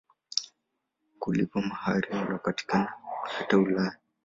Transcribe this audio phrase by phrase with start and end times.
[1.19, 2.93] Kulipa mahari unapatikana
[3.37, 3.97] hata Ulaya.